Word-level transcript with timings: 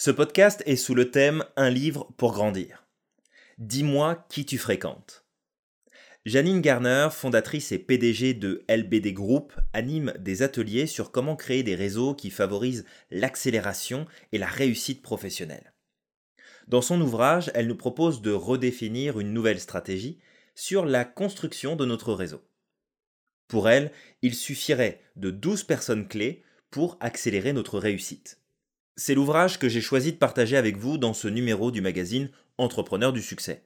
Ce 0.00 0.12
podcast 0.12 0.62
est 0.64 0.76
sous 0.76 0.94
le 0.94 1.10
thème 1.10 1.44
Un 1.56 1.70
livre 1.70 2.08
pour 2.16 2.30
grandir. 2.30 2.86
Dis-moi 3.58 4.24
qui 4.28 4.46
tu 4.46 4.56
fréquentes. 4.56 5.24
Janine 6.24 6.60
Garner, 6.60 7.08
fondatrice 7.10 7.72
et 7.72 7.80
PDG 7.80 8.34
de 8.34 8.64
LBD 8.68 9.12
Group, 9.12 9.52
anime 9.72 10.14
des 10.20 10.42
ateliers 10.42 10.86
sur 10.86 11.10
comment 11.10 11.34
créer 11.34 11.64
des 11.64 11.74
réseaux 11.74 12.14
qui 12.14 12.30
favorisent 12.30 12.84
l'accélération 13.10 14.06
et 14.30 14.38
la 14.38 14.46
réussite 14.46 15.02
professionnelle. 15.02 15.74
Dans 16.68 16.82
son 16.82 17.00
ouvrage, 17.00 17.50
elle 17.54 17.66
nous 17.66 17.74
propose 17.74 18.22
de 18.22 18.30
redéfinir 18.30 19.18
une 19.18 19.32
nouvelle 19.32 19.58
stratégie 19.58 20.20
sur 20.54 20.84
la 20.84 21.04
construction 21.04 21.74
de 21.74 21.84
notre 21.84 22.12
réseau. 22.14 22.44
Pour 23.48 23.68
elle, 23.68 23.90
il 24.22 24.36
suffirait 24.36 25.02
de 25.16 25.32
12 25.32 25.64
personnes 25.64 26.06
clés 26.06 26.44
pour 26.70 26.98
accélérer 27.00 27.52
notre 27.52 27.80
réussite. 27.80 28.37
C'est 29.00 29.14
l'ouvrage 29.14 29.60
que 29.60 29.68
j'ai 29.68 29.80
choisi 29.80 30.10
de 30.10 30.16
partager 30.16 30.56
avec 30.56 30.76
vous 30.76 30.98
dans 30.98 31.14
ce 31.14 31.28
numéro 31.28 31.70
du 31.70 31.80
magazine 31.80 32.30
Entrepreneur 32.58 33.12
du 33.12 33.22
succès. 33.22 33.62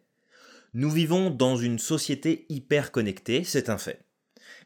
Nous 0.75 0.91
vivons 0.91 1.31
dans 1.31 1.57
une 1.57 1.79
société 1.79 2.45
hyper 2.51 2.93
connectée, 2.93 3.43
c'est 3.43 3.71
un 3.71 3.79
fait. 3.79 4.05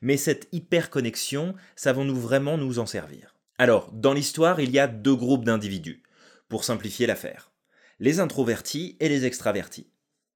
Mais 0.03 0.17
cette 0.17 0.49
hyper 0.51 0.91
connexion, 0.91 1.55
savons-nous 1.77 2.17
vraiment 2.17 2.59
nous 2.59 2.81
en 2.81 2.87
servir? 2.87 3.37
Alors, 3.59 3.93
dans 3.93 4.13
l'histoire, 4.13 4.59
il 4.59 4.73
y 4.73 4.81
a 4.81 4.89
deux 4.89 5.15
groupes 5.15 5.45
d'individus, 5.45 6.03
pour 6.49 6.65
simplifier 6.65 7.07
l'affaire. 7.07 7.53
Les 8.01 8.19
introvertis 8.19 8.97
et 8.99 9.09
les 9.09 9.25
extravertis. 9.25 9.87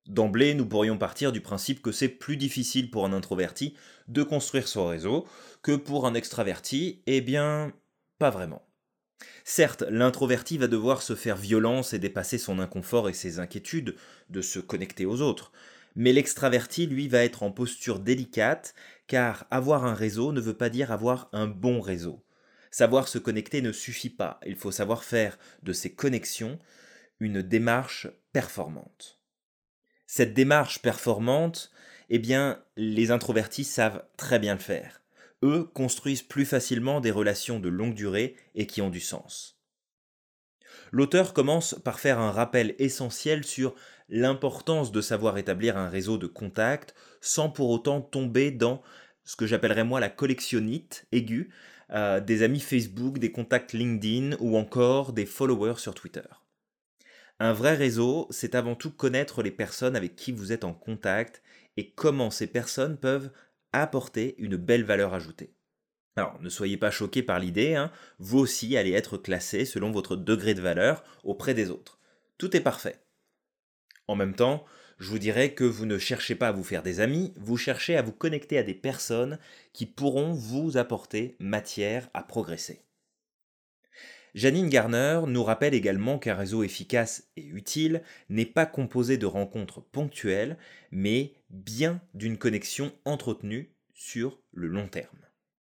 D'emblée, 0.06 0.55
nous 0.55 0.66
pourrions 0.66 0.97
partir 0.97 1.33
du 1.33 1.41
principe 1.41 1.83
que 1.83 1.91
c'est 1.91 2.08
plus 2.08 2.36
difficile 2.36 2.92
pour 2.92 3.05
un 3.05 3.12
introverti 3.12 3.74
de 4.06 4.22
construire 4.22 4.69
son 4.69 4.86
réseau 4.86 5.27
que 5.62 5.74
pour 5.74 6.06
un 6.06 6.14
extraverti, 6.14 7.02
eh 7.06 7.20
bien, 7.20 7.72
pas 8.20 8.30
vraiment. 8.30 8.70
Certes, 9.45 9.83
l'introverti 9.88 10.59
va 10.59 10.66
devoir 10.66 11.02
se 11.02 11.15
faire 11.15 11.37
violence 11.37 11.92
et 11.92 11.98
dépasser 11.98 12.38
son 12.38 12.59
inconfort 12.59 13.09
et 13.09 13.15
ses 13.15 13.38
inquiétudes 13.38 13.97
de 14.28 14.42
se 14.42 14.59
connecter 14.59 15.06
aux 15.06 15.20
autres, 15.20 15.53
mais 15.97 16.12
l'extraverti, 16.12 16.86
lui, 16.86 17.08
va 17.08 17.25
être 17.25 17.42
en 17.42 17.50
posture 17.50 17.98
délicate, 17.98 18.75
car 19.06 19.47
avoir 19.50 19.84
un 19.84 19.94
réseau 19.94 20.33
ne 20.33 20.41
veut 20.41 20.56
pas 20.56 20.70
dire 20.70 20.92
avoir 20.92 21.28
un 21.33 21.47
bon 21.47 21.81
réseau. 21.81 22.25
Savoir 22.70 23.09
se 23.09 23.19
connecter 23.19 23.62
ne 23.62 23.72
suffit 23.72 24.11
pas, 24.11 24.39
il 24.47 24.55
faut 24.55 24.70
savoir 24.70 25.03
faire 25.03 25.39
de 25.62 25.72
ces 25.72 25.92
connexions 25.92 26.59
une 27.19 27.42
démarche 27.42 28.06
performante. 28.33 29.20
Cette 30.06 30.34
démarche 30.34 30.81
performante, 30.81 31.72
eh 32.09 32.19
bien, 32.19 32.62
les 32.77 33.11
introvertis 33.11 33.64
savent 33.64 34.05
très 34.16 34.39
bien 34.39 34.55
le 34.55 34.61
faire 34.61 35.00
eux, 35.42 35.64
construisent 35.64 36.22
plus 36.22 36.44
facilement 36.44 37.00
des 37.00 37.10
relations 37.10 37.60
de 37.60 37.69
longue 37.69 37.94
durée 37.94 38.36
et 38.55 38.66
qui 38.66 38.83
ont 38.83 38.91
du 38.91 39.00
sens. 39.00 39.60
L'auteur 40.92 41.32
commence 41.32 41.74
par 41.84 42.00
faire 42.00 42.19
un 42.19 42.30
rappel 42.30 42.74
essentiel 42.78 43.44
sur 43.44 43.74
l'importance 44.08 44.92
de 44.92 45.00
savoir 45.00 45.38
établir 45.38 45.77
un 45.77 45.88
réseau 45.88 46.19
de 46.19 46.27
contacts 46.27 46.94
sans 47.20 47.48
pour 47.48 47.70
autant 47.70 48.00
tomber 48.00 48.50
dans 48.50 48.82
ce 49.24 49.36
que 49.36 49.47
j'appellerais 49.47 49.84
moi 49.84 50.00
la 50.00 50.08
collectionnite 50.08 51.06
aiguë 51.12 51.50
euh, 51.92 52.20
des 52.20 52.42
amis 52.42 52.60
Facebook, 52.60 53.19
des 53.19 53.32
contacts 53.32 53.72
LinkedIn 53.72 54.36
ou 54.41 54.56
encore 54.56 55.12
des 55.12 55.27
followers 55.27 55.78
sur 55.78 55.94
Twitter. 55.94 56.22
Un 57.38 57.52
vrai 57.52 57.75
réseau, 57.75 58.27
c'est 58.30 58.54
avant 58.54 58.75
tout 58.75 58.91
connaître 58.91 59.42
les 59.42 59.50
personnes 59.50 59.97
avec 59.97 60.14
qui 60.14 60.30
vous 60.30 60.52
êtes 60.52 60.64
en 60.64 60.75
contact 60.75 61.42
et 61.77 61.91
comment 61.91 62.30
ces 62.30 62.47
personnes 62.47 62.98
peuvent 62.98 63.30
apporter 63.72 64.34
une 64.38 64.56
belle 64.56 64.84
valeur 64.84 65.14
ajoutée. 65.14 65.54
Alors, 66.16 66.40
ne 66.40 66.48
soyez 66.48 66.76
pas 66.76 66.90
choqués 66.90 67.22
par 67.22 67.38
l'idée, 67.38 67.74
hein, 67.74 67.90
vous 68.18 68.38
aussi 68.38 68.76
allez 68.76 68.92
être 68.92 69.16
classé 69.16 69.64
selon 69.64 69.90
votre 69.90 70.16
degré 70.16 70.54
de 70.54 70.60
valeur 70.60 71.04
auprès 71.24 71.54
des 71.54 71.70
autres. 71.70 71.98
Tout 72.36 72.56
est 72.56 72.60
parfait. 72.60 73.00
En 74.08 74.16
même 74.16 74.34
temps, 74.34 74.64
je 74.98 75.08
vous 75.08 75.18
dirais 75.18 75.54
que 75.54 75.64
vous 75.64 75.86
ne 75.86 75.98
cherchez 75.98 76.34
pas 76.34 76.48
à 76.48 76.52
vous 76.52 76.64
faire 76.64 76.82
des 76.82 77.00
amis, 77.00 77.32
vous 77.36 77.56
cherchez 77.56 77.96
à 77.96 78.02
vous 78.02 78.12
connecter 78.12 78.58
à 78.58 78.62
des 78.62 78.74
personnes 78.74 79.38
qui 79.72 79.86
pourront 79.86 80.32
vous 80.32 80.76
apporter 80.76 81.36
matière 81.38 82.10
à 82.12 82.22
progresser. 82.22 82.84
Janine 84.34 84.68
Garner 84.68 85.22
nous 85.26 85.42
rappelle 85.42 85.74
également 85.74 86.18
qu'un 86.18 86.34
réseau 86.34 86.62
efficace 86.62 87.28
et 87.36 87.44
utile 87.44 88.02
n'est 88.28 88.46
pas 88.46 88.66
composé 88.66 89.18
de 89.18 89.26
rencontres 89.26 89.80
ponctuelles, 89.80 90.56
mais 90.92 91.32
bien 91.50 92.00
d'une 92.14 92.38
connexion 92.38 92.92
entretenue 93.04 93.72
sur 93.94 94.41
le 94.52 94.68
long 94.68 94.86
terme. 94.86 95.18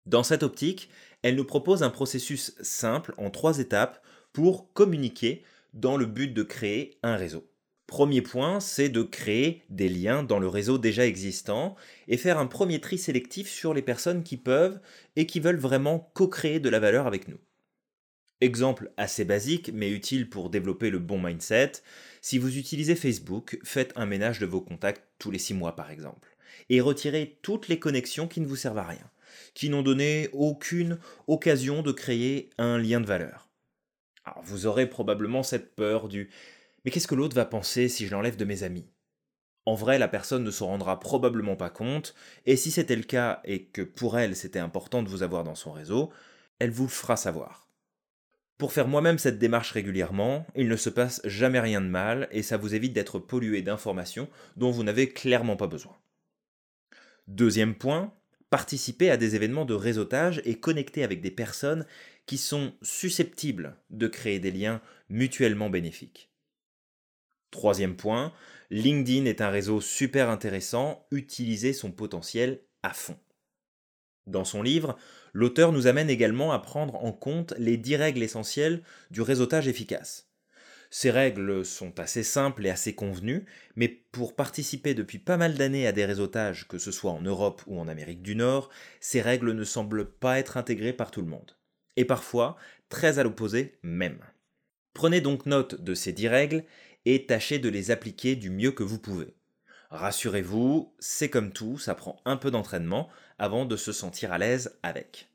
Dans 0.05 0.23
cette 0.23 0.43
optique, 0.43 0.91
elle 1.23 1.37
nous 1.37 1.45
propose 1.45 1.83
un 1.83 1.91
processus 1.91 2.55
simple 2.61 3.15
en 3.19 3.31
trois 3.31 3.59
étapes 3.59 4.03
pour 4.33 4.73
communiquer 4.73 5.43
dans 5.73 5.97
le 5.97 6.07
but 6.07 6.33
de 6.33 6.43
créer 6.43 6.99
un 7.03 7.17
réseau. 7.17 7.49
Premier 7.87 8.21
point, 8.21 8.59
c'est 8.59 8.89
de 8.89 9.03
créer 9.03 9.63
des 9.71 9.89
liens 9.89 10.25
dans 10.25 10.41
le 10.41 10.49
réseau 10.49 10.77
déjà 10.77 11.07
existant 11.07 11.77
et 12.09 12.17
faire 12.17 12.39
un 12.39 12.47
premier 12.47 12.81
tri 12.81 12.99
sélectif 12.99 13.49
sur 13.49 13.75
les 13.75 13.83
personnes 13.83 14.25
qui 14.25 14.37
peuvent 14.37 14.81
et 15.15 15.27
qui 15.27 15.39
veulent 15.39 15.57
vraiment 15.57 16.11
co-créer 16.15 16.59
de 16.59 16.69
la 16.69 16.81
valeur 16.81 17.07
avec 17.07 17.29
nous. 17.29 17.39
Exemple 18.43 18.93
assez 18.99 19.25
basique 19.25 19.71
mais 19.73 19.91
utile 19.91 20.29
pour 20.29 20.51
développer 20.51 20.91
le 20.91 20.99
bon 20.99 21.19
mindset, 21.19 21.73
si 22.21 22.37
vous 22.37 22.59
utilisez 22.59 22.95
Facebook, 22.95 23.59
faites 23.65 23.95
un 23.97 24.05
ménage 24.05 24.41
de 24.41 24.47
vos 24.47 24.61
contacts 24.61 25.03
tous 25.19 25.31
les 25.31 25.39
6 25.39 25.55
mois 25.55 25.75
par 25.75 25.91
exemple, 25.91 26.37
et 26.69 26.83
retirez 26.83 27.39
toutes 27.41 27.69
les 27.69 27.79
connexions 27.79 28.29
qui 28.29 28.43
ne 28.43 28.47
vous 28.47 28.57
servent 28.57 28.77
à 28.77 28.87
rien, 28.87 29.11
qui 29.55 29.71
n'ont 29.71 29.83
donné 29.83 30.29
aucune 30.35 30.99
occasion 31.29 31.81
de 31.81 31.93
créer 31.93 32.51
un 32.59 32.77
lien 32.77 33.01
de 33.01 33.07
valeur. 33.07 33.49
Alors 34.27 34.43
vous 34.45 34.67
aurez 34.67 34.87
probablement 34.87 35.43
cette 35.43 35.75
peur 35.75 36.09
du 36.09 36.29
mais 36.85 36.91
qu'est-ce 36.91 37.09
que 37.09 37.15
l'autre 37.15 37.35
va 37.35 37.47
penser 37.47 37.89
si 37.89 38.07
je 38.07 38.13
l'enlève 38.13 38.37
de 38.37 38.45
mes 38.45 38.65
amis? 38.65 38.87
En 39.65 39.75
vrai, 39.75 39.99
la 39.99 40.09
personne 40.09 40.45
ne 40.45 40.51
s'en 40.51 40.67
rendra 40.67 41.01
probablement 41.01 41.57
pas 41.57 41.71
compte, 41.71 42.15
et 42.45 42.57
si 42.57 42.71
c'était 42.71 42.97
le 42.97 43.03
cas 43.03 43.41
et 43.45 43.65
que 43.65 43.83
pour 43.83 44.19
elle 44.19 44.37
c'était 44.37 44.59
important 44.59 45.03
de 45.03 45.09
vous 45.09 45.23
avoir 45.23 45.43
dans 45.43 45.55
son 45.55 45.73
réseau, 45.73 46.13
elle 46.59 46.71
vous 46.71 46.85
le 46.85 46.91
fera 46.91 47.17
savoir. 47.17 47.66
Pour 48.59 48.73
faire 48.73 48.89
moi-même 48.89 49.19
cette 49.19 49.39
démarche 49.39 49.73
régulièrement, 49.73 50.47
il 50.55 50.69
ne 50.69 50.77
se 50.77 50.89
passe 50.89 51.21
jamais 51.25 51.61
rien 51.61 51.83
de 51.83 51.89
mal 51.89 52.27
et 52.31 52.43
ça 52.43 52.57
vous 52.57 52.75
évite 52.75 52.95
d'être 52.95 53.19
pollué 53.19 53.61
d'informations 53.61 54.29
dont 54.57 54.71
vous 54.71 54.83
n'avez 54.83 55.11
clairement 55.11 55.57
pas 55.57 55.67
besoin. 55.67 55.97
Deuxième 57.29 57.75
point, 57.75 58.15
participer 58.49 59.11
à 59.11 59.19
des 59.19 59.35
événements 59.35 59.67
de 59.67 59.75
réseautage 59.75 60.41
et 60.45 60.59
connecter 60.59 61.05
avec 61.05 61.21
des 61.21 61.31
personnes 61.31 61.85
qui 62.25 62.39
sont 62.39 62.73
susceptibles 62.81 63.77
de 63.91 64.09
créer 64.09 64.39
des 64.39 64.51
liens 64.51 64.81
mutuellement 65.11 65.69
bénéfiques. 65.69 66.31
Troisième 67.51 67.97
point, 67.97 68.33
LinkedIn 68.71 69.27
est 69.27 69.41
un 69.41 69.51
réseau 69.51 69.81
super 69.81 70.31
intéressant, 70.31 71.07
utilisez 71.11 71.73
son 71.73 71.93
potentiel 71.93 72.61
à 72.83 72.93
fond. 72.93 73.19
Dans 74.27 74.45
son 74.45 74.63
livre, 74.63 74.97
l'auteur 75.37 75.71
nous 75.71 75.87
amène 75.87 76.09
également 76.09 76.53
à 76.53 76.59
prendre 76.59 77.05
en 77.05 77.13
compte 77.13 77.53
les 77.59 77.77
dix 77.77 77.95
règles 77.97 78.23
essentielles 78.23 78.83
du 79.11 79.21
réseautage 79.21 79.69
efficace. 79.69 80.31
Ces 80.89 81.11
règles 81.11 81.63
sont 81.63 82.01
assez 82.01 82.23
simples 82.23 82.65
et 82.65 82.71
assez 82.71 82.95
convenues, 82.95 83.45
mais 83.75 83.89
pour 83.89 84.35
participer 84.35 84.95
depuis 84.95 85.19
pas 85.19 85.37
mal 85.37 85.53
d'années 85.53 85.87
à 85.87 85.93
des 85.93 86.07
réseautages, 86.07 86.67
que 86.69 86.79
ce 86.79 86.91
soit 86.91 87.11
en 87.11 87.21
Europe 87.21 87.63
ou 87.67 87.79
en 87.79 87.87
Amérique 87.87 88.23
du 88.23 88.35
Nord, 88.35 88.71
ces 88.99 89.21
règles 89.21 89.53
ne 89.53 89.65
semblent 89.65 90.07
pas 90.07 90.39
être 90.39 90.57
intégrées 90.57 90.95
par 90.95 91.11
tout 91.11 91.21
le 91.21 91.29
monde. 91.29 91.55
Et 91.97 92.07
parfois, 92.07 92.57
très 92.89 93.19
à 93.19 93.23
l'opposé 93.23 93.75
même. 93.83 94.21
Prenez 94.95 95.21
donc 95.21 95.45
note 95.45 95.83
de 95.83 95.93
ces 95.93 96.13
dix 96.13 96.29
règles 96.29 96.65
et 97.05 97.27
tâchez 97.27 97.59
de 97.59 97.69
les 97.69 97.91
appliquer 97.91 98.37
du 98.37 98.49
mieux 98.49 98.73
que 98.73 98.85
vous 98.85 98.99
pouvez. 98.99 99.35
Rassurez-vous, 99.91 100.95
c'est 100.99 101.31
comme 101.31 101.53
tout, 101.53 101.79
ça 101.79 101.95
prend 101.95 102.21
un 102.25 102.37
peu 102.37 102.51
d'entraînement 102.51 103.09
avant 103.39 103.65
de 103.65 103.77
se 103.77 103.93
sentir 103.93 104.33
à 104.33 104.39
l'aise 104.39 104.79
avec. 104.83 105.29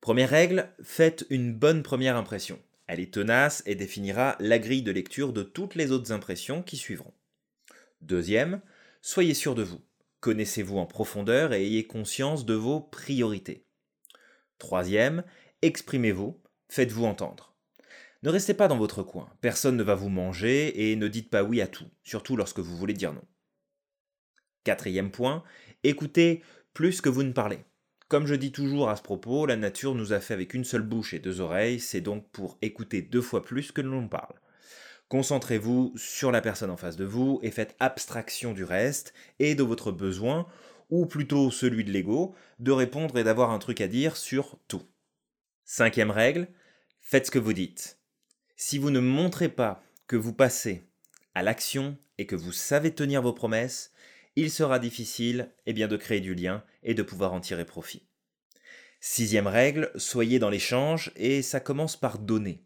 Première 0.00 0.30
règle, 0.30 0.68
faites 0.82 1.24
une 1.30 1.54
bonne 1.54 1.82
première 1.82 2.16
impression. 2.16 2.58
Elle 2.86 3.00
est 3.00 3.14
tenace 3.14 3.62
et 3.66 3.74
définira 3.74 4.36
la 4.40 4.58
grille 4.58 4.82
de 4.82 4.90
lecture 4.90 5.32
de 5.32 5.42
toutes 5.42 5.76
les 5.76 5.92
autres 5.92 6.12
impressions 6.12 6.62
qui 6.62 6.76
suivront. 6.76 7.14
Deuxième, 8.00 8.60
soyez 9.00 9.32
sûr 9.32 9.54
de 9.54 9.62
vous. 9.62 9.80
Connaissez-vous 10.20 10.78
en 10.78 10.86
profondeur 10.86 11.52
et 11.52 11.64
ayez 11.64 11.86
conscience 11.86 12.44
de 12.44 12.54
vos 12.54 12.80
priorités. 12.80 13.64
Troisième, 14.58 15.24
exprimez-vous, 15.62 16.40
faites-vous 16.68 17.04
entendre. 17.04 17.54
Ne 18.22 18.30
restez 18.30 18.54
pas 18.54 18.68
dans 18.68 18.78
votre 18.78 19.02
coin, 19.02 19.28
personne 19.40 19.76
ne 19.76 19.82
va 19.82 19.96
vous 19.96 20.08
manger 20.08 20.90
et 20.90 20.96
ne 20.96 21.08
dites 21.08 21.30
pas 21.30 21.42
oui 21.42 21.60
à 21.60 21.66
tout, 21.66 21.86
surtout 22.04 22.36
lorsque 22.36 22.60
vous 22.60 22.76
voulez 22.76 22.94
dire 22.94 23.12
non. 23.12 23.24
Quatrième 24.64 25.10
point, 25.10 25.42
écoutez 25.82 26.42
plus 26.72 27.00
que 27.00 27.08
vous 27.08 27.24
ne 27.24 27.32
parlez. 27.32 27.58
Comme 28.08 28.26
je 28.26 28.34
dis 28.34 28.52
toujours 28.52 28.90
à 28.90 28.96
ce 28.96 29.02
propos, 29.02 29.46
la 29.46 29.56
nature 29.56 29.94
nous 29.94 30.12
a 30.12 30.20
fait 30.20 30.34
avec 30.34 30.54
une 30.54 30.64
seule 30.64 30.82
bouche 30.82 31.14
et 31.14 31.18
deux 31.18 31.40
oreilles, 31.40 31.80
c'est 31.80 32.00
donc 32.00 32.28
pour 32.30 32.58
écouter 32.62 33.02
deux 33.02 33.22
fois 33.22 33.42
plus 33.42 33.72
que 33.72 33.80
l'on 33.80 34.06
parle. 34.06 34.34
Concentrez-vous 35.08 35.92
sur 35.96 36.30
la 36.30 36.40
personne 36.40 36.70
en 36.70 36.76
face 36.76 36.96
de 36.96 37.04
vous 37.04 37.40
et 37.42 37.50
faites 37.50 37.74
abstraction 37.80 38.52
du 38.52 38.64
reste 38.64 39.14
et 39.38 39.54
de 39.54 39.62
votre 39.62 39.92
besoin, 39.92 40.46
ou 40.90 41.06
plutôt 41.06 41.50
celui 41.50 41.84
de 41.84 41.90
l'ego, 41.90 42.34
de 42.60 42.70
répondre 42.70 43.18
et 43.18 43.24
d'avoir 43.24 43.50
un 43.50 43.58
truc 43.58 43.80
à 43.80 43.88
dire 43.88 44.16
sur 44.16 44.58
tout. 44.68 44.82
Cinquième 45.64 46.10
règle, 46.10 46.48
faites 47.00 47.26
ce 47.26 47.30
que 47.30 47.38
vous 47.38 47.52
dites. 47.52 47.98
Si 48.56 48.78
vous 48.78 48.90
ne 48.90 49.00
montrez 49.00 49.48
pas 49.48 49.82
que 50.06 50.16
vous 50.16 50.32
passez 50.32 50.86
à 51.34 51.42
l'action 51.42 51.96
et 52.18 52.26
que 52.26 52.36
vous 52.36 52.52
savez 52.52 52.94
tenir 52.94 53.22
vos 53.22 53.32
promesses, 53.32 53.92
il 54.36 54.50
sera 54.50 54.78
difficile 54.78 55.50
eh 55.66 55.72
bien, 55.72 55.88
de 55.88 55.96
créer 55.96 56.20
du 56.20 56.34
lien 56.34 56.64
et 56.82 56.94
de 56.94 57.02
pouvoir 57.02 57.32
en 57.32 57.40
tirer 57.40 57.64
profit. 57.64 58.06
Sixième 59.00 59.46
règle, 59.46 59.90
soyez 59.96 60.38
dans 60.38 60.50
l'échange 60.50 61.12
et 61.16 61.42
ça 61.42 61.60
commence 61.60 61.96
par 61.96 62.18
donner. 62.18 62.64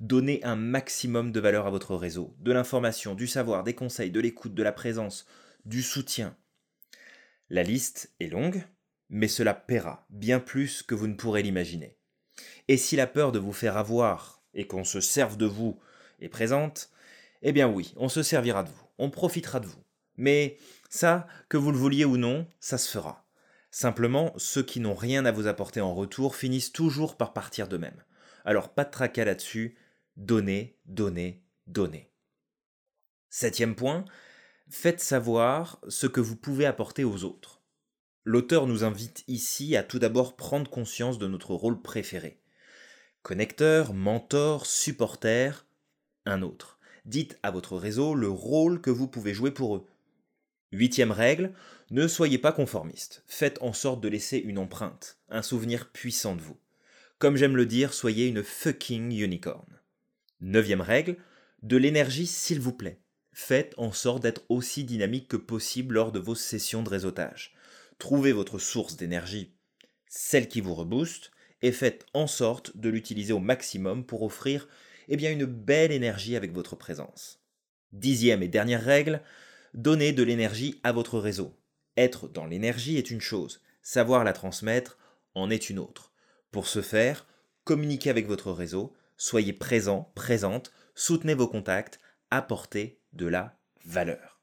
Donnez 0.00 0.42
un 0.42 0.56
maximum 0.56 1.30
de 1.30 1.40
valeur 1.40 1.66
à 1.66 1.70
votre 1.70 1.94
réseau, 1.94 2.34
de 2.40 2.52
l'information, 2.52 3.14
du 3.14 3.26
savoir, 3.26 3.64
des 3.64 3.74
conseils, 3.74 4.10
de 4.10 4.20
l'écoute, 4.20 4.54
de 4.54 4.62
la 4.62 4.72
présence, 4.72 5.26
du 5.66 5.82
soutien. 5.82 6.36
La 7.50 7.62
liste 7.62 8.14
est 8.18 8.28
longue, 8.28 8.64
mais 9.10 9.28
cela 9.28 9.54
paiera 9.54 10.06
bien 10.10 10.40
plus 10.40 10.82
que 10.82 10.94
vous 10.94 11.06
ne 11.06 11.14
pourrez 11.14 11.42
l'imaginer. 11.42 11.98
Et 12.68 12.76
si 12.76 12.96
la 12.96 13.06
peur 13.06 13.30
de 13.30 13.38
vous 13.38 13.52
faire 13.52 13.76
avoir 13.76 14.42
et 14.54 14.66
qu'on 14.66 14.84
se 14.84 15.00
serve 15.00 15.36
de 15.36 15.46
vous 15.46 15.78
est 16.20 16.28
présente, 16.28 16.90
eh 17.42 17.52
bien 17.52 17.68
oui, 17.68 17.92
on 17.96 18.08
se 18.08 18.22
servira 18.22 18.64
de 18.64 18.70
vous, 18.70 18.86
on 18.98 19.10
profitera 19.10 19.60
de 19.60 19.66
vous. 19.66 19.84
Mais 20.16 20.56
ça, 20.94 21.26
que 21.48 21.56
vous 21.56 21.72
le 21.72 21.76
vouliez 21.76 22.04
ou 22.04 22.16
non, 22.16 22.46
ça 22.60 22.78
se 22.78 22.88
fera. 22.88 23.26
Simplement, 23.72 24.32
ceux 24.36 24.62
qui 24.62 24.78
n'ont 24.78 24.94
rien 24.94 25.24
à 25.24 25.32
vous 25.32 25.48
apporter 25.48 25.80
en 25.80 25.92
retour 25.92 26.36
finissent 26.36 26.72
toujours 26.72 27.16
par 27.16 27.32
partir 27.32 27.66
d'eux-mêmes. 27.66 28.04
Alors 28.44 28.68
pas 28.68 28.84
de 28.84 28.92
tracas 28.92 29.24
là-dessus, 29.24 29.76
donnez, 30.16 30.78
donnez, 30.86 31.42
donnez. 31.66 32.12
Septième 33.28 33.74
point, 33.74 34.04
faites 34.70 35.00
savoir 35.00 35.80
ce 35.88 36.06
que 36.06 36.20
vous 36.20 36.36
pouvez 36.36 36.64
apporter 36.64 37.02
aux 37.02 37.24
autres. 37.24 37.60
L'auteur 38.22 38.68
nous 38.68 38.84
invite 38.84 39.24
ici 39.26 39.76
à 39.76 39.82
tout 39.82 39.98
d'abord 39.98 40.36
prendre 40.36 40.70
conscience 40.70 41.18
de 41.18 41.26
notre 41.26 41.54
rôle 41.54 41.82
préféré. 41.82 42.40
Connecteur, 43.22 43.94
mentor, 43.94 44.64
supporter, 44.64 45.66
un 46.24 46.42
autre. 46.42 46.78
Dites 47.04 47.36
à 47.42 47.50
votre 47.50 47.76
réseau 47.76 48.14
le 48.14 48.28
rôle 48.28 48.80
que 48.80 48.90
vous 48.90 49.08
pouvez 49.08 49.34
jouer 49.34 49.50
pour 49.50 49.74
eux. 49.74 49.86
Huitième 50.74 51.12
règle, 51.12 51.52
ne 51.92 52.08
soyez 52.08 52.36
pas 52.36 52.50
conformiste. 52.50 53.22
Faites 53.28 53.62
en 53.62 53.72
sorte 53.72 54.00
de 54.00 54.08
laisser 54.08 54.38
une 54.38 54.58
empreinte, 54.58 55.18
un 55.28 55.40
souvenir 55.40 55.88
puissant 55.92 56.34
de 56.34 56.40
vous. 56.40 56.58
Comme 57.18 57.36
j'aime 57.36 57.56
le 57.56 57.64
dire, 57.64 57.94
soyez 57.94 58.26
une 58.26 58.42
fucking 58.42 59.12
unicorn. 59.12 59.80
Neuvième 60.40 60.80
règle, 60.80 61.16
de 61.62 61.76
l'énergie 61.76 62.26
s'il 62.26 62.58
vous 62.58 62.72
plaît. 62.72 62.98
Faites 63.32 63.72
en 63.76 63.92
sorte 63.92 64.24
d'être 64.24 64.42
aussi 64.48 64.82
dynamique 64.82 65.28
que 65.28 65.36
possible 65.36 65.94
lors 65.94 66.10
de 66.10 66.18
vos 66.18 66.34
sessions 66.34 66.82
de 66.82 66.90
réseautage. 66.90 67.54
Trouvez 67.98 68.32
votre 68.32 68.58
source 68.58 68.96
d'énergie, 68.96 69.54
celle 70.08 70.48
qui 70.48 70.60
vous 70.60 70.74
rebooste, 70.74 71.30
et 71.62 71.70
faites 71.70 72.04
en 72.14 72.26
sorte 72.26 72.76
de 72.76 72.88
l'utiliser 72.88 73.32
au 73.32 73.38
maximum 73.38 74.04
pour 74.04 74.24
offrir 74.24 74.66
eh 75.06 75.16
bien, 75.16 75.30
une 75.30 75.46
belle 75.46 75.92
énergie 75.92 76.34
avec 76.34 76.52
votre 76.52 76.74
présence. 76.74 77.40
Dixième 77.92 78.42
et 78.42 78.48
dernière 78.48 78.82
règle, 78.82 79.22
donnez 79.74 80.12
de 80.12 80.22
l'énergie 80.22 80.80
à 80.82 80.92
votre 80.92 81.18
réseau. 81.18 81.54
Être 81.96 82.28
dans 82.28 82.46
l'énergie 82.46 82.96
est 82.96 83.10
une 83.10 83.20
chose, 83.20 83.60
savoir 83.82 84.24
la 84.24 84.32
transmettre 84.32 84.98
en 85.34 85.50
est 85.50 85.68
une 85.68 85.78
autre. 85.78 86.12
Pour 86.50 86.66
ce 86.66 86.80
faire, 86.80 87.26
communiquez 87.64 88.10
avec 88.10 88.26
votre 88.26 88.52
réseau, 88.52 88.94
soyez 89.16 89.52
présent, 89.52 90.12
présente, 90.14 90.72
soutenez 90.94 91.34
vos 91.34 91.48
contacts, 91.48 92.00
apportez 92.30 93.00
de 93.12 93.26
la 93.26 93.58
valeur. 93.84 94.40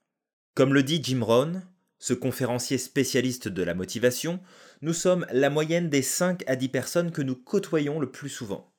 Comme 0.54 0.74
le 0.74 0.82
dit 0.82 1.02
Jim 1.02 1.22
Rohn, 1.22 1.66
ce 1.98 2.14
conférencier 2.14 2.78
spécialiste 2.78 3.48
de 3.48 3.62
la 3.62 3.74
motivation, 3.74 4.40
nous 4.82 4.92
sommes 4.92 5.26
la 5.30 5.50
moyenne 5.50 5.88
des 5.88 6.02
5 6.02 6.42
à 6.46 6.56
10 6.56 6.68
personnes 6.68 7.12
que 7.12 7.22
nous 7.22 7.36
côtoyons 7.36 8.00
le 8.00 8.10
plus 8.10 8.28
souvent. 8.28 8.71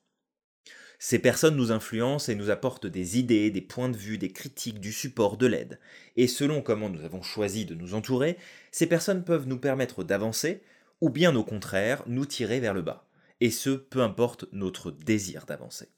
Ces 1.05 1.19
personnes 1.19 1.57
nous 1.57 1.73
influencent 1.73 2.31
et 2.31 2.35
nous 2.35 2.49
apportent 2.49 2.85
des 2.87 3.19
idées, 3.19 3.51
des 3.51 3.59
points 3.59 3.89
de 3.89 3.97
vue, 3.97 4.17
des 4.17 4.31
critiques, 4.31 4.79
du 4.79 4.93
support, 4.93 5.35
de 5.35 5.47
l'aide. 5.47 5.77
Et 6.15 6.27
selon 6.27 6.61
comment 6.61 6.87
nous 6.87 7.03
avons 7.03 7.21
choisi 7.21 7.65
de 7.65 7.75
nous 7.75 7.93
entourer, 7.93 8.37
ces 8.71 8.87
personnes 8.87 9.25
peuvent 9.25 9.45
nous 9.45 9.57
permettre 9.57 10.05
d'avancer, 10.05 10.61
ou 11.01 11.09
bien 11.09 11.35
au 11.35 11.43
contraire 11.43 12.03
nous 12.07 12.25
tirer 12.25 12.61
vers 12.61 12.73
le 12.73 12.83
bas. 12.83 13.05
Et 13.41 13.51
ce, 13.51 13.71
peu 13.71 13.99
importe 13.99 14.45
notre 14.53 14.91
désir 14.91 15.45
d'avancer. 15.45 15.89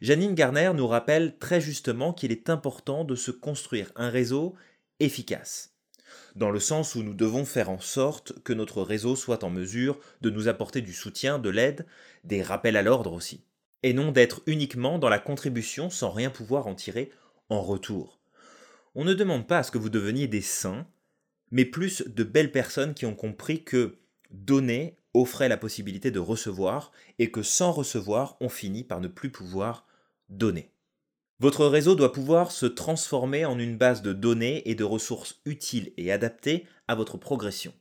Janine 0.00 0.34
Garner 0.34 0.72
nous 0.74 0.88
rappelle 0.88 1.36
très 1.36 1.60
justement 1.60 2.14
qu'il 2.14 2.32
est 2.32 2.48
important 2.48 3.04
de 3.04 3.14
se 3.14 3.32
construire 3.32 3.92
un 3.94 4.08
réseau 4.08 4.54
efficace 5.00 5.74
dans 6.34 6.50
le 6.50 6.60
sens 6.60 6.94
où 6.94 7.02
nous 7.02 7.14
devons 7.14 7.44
faire 7.44 7.68
en 7.68 7.80
sorte 7.80 8.32
que 8.42 8.54
notre 8.54 8.80
réseau 8.80 9.16
soit 9.16 9.44
en 9.44 9.50
mesure 9.50 9.98
de 10.22 10.30
nous 10.30 10.48
apporter 10.48 10.80
du 10.80 10.94
soutien, 10.94 11.38
de 11.38 11.50
l'aide, 11.50 11.84
des 12.24 12.42
rappels 12.42 12.76
à 12.78 12.82
l'ordre 12.82 13.12
aussi, 13.12 13.42
et 13.82 13.92
non 13.92 14.12
d'être 14.12 14.42
uniquement 14.46 14.98
dans 14.98 15.08
la 15.08 15.18
contribution 15.18 15.90
sans 15.90 16.10
rien 16.10 16.30
pouvoir 16.30 16.66
en 16.66 16.74
tirer 16.74 17.10
en 17.48 17.62
retour. 17.62 18.20
On 18.94 19.04
ne 19.04 19.14
demande 19.14 19.46
pas 19.46 19.58
à 19.58 19.62
ce 19.62 19.70
que 19.70 19.78
vous 19.78 19.90
deveniez 19.90 20.26
des 20.26 20.40
saints, 20.40 20.86
mais 21.50 21.64
plus 21.64 22.02
de 22.06 22.24
belles 22.24 22.52
personnes 22.52 22.94
qui 22.94 23.06
ont 23.06 23.14
compris 23.14 23.62
que 23.62 23.98
donner 24.30 24.96
offrait 25.14 25.48
la 25.48 25.56
possibilité 25.56 26.10
de 26.10 26.18
recevoir 26.18 26.92
et 27.18 27.30
que 27.30 27.42
sans 27.42 27.72
recevoir, 27.72 28.36
on 28.40 28.48
finit 28.48 28.84
par 28.84 29.00
ne 29.00 29.08
plus 29.08 29.30
pouvoir 29.30 29.86
donner. 30.28 30.70
Votre 31.38 31.66
réseau 31.66 31.94
doit 31.94 32.12
pouvoir 32.12 32.50
se 32.50 32.66
transformer 32.66 33.44
en 33.44 33.58
une 33.58 33.76
base 33.76 34.02
de 34.02 34.14
données 34.14 34.68
et 34.68 34.74
de 34.74 34.84
ressources 34.84 35.40
utiles 35.44 35.92
et 35.98 36.10
adaptées 36.10 36.66
à 36.88 36.94
votre 36.94 37.18
progression. 37.18 37.74